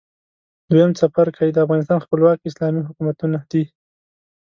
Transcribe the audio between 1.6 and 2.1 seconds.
افغانستان